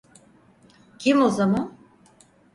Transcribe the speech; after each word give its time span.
Kim 0.99 1.21
o 1.21 1.29
zaman? 1.37 1.71